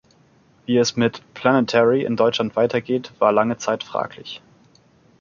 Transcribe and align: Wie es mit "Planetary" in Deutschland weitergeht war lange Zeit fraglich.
Wie 0.65 0.77
es 0.77 0.95
mit 0.95 1.21
"Planetary" 1.35 2.01
in 2.05 2.15
Deutschland 2.17 2.55
weitergeht 2.55 3.11
war 3.19 3.31
lange 3.31 3.59
Zeit 3.59 3.83
fraglich. 3.83 4.41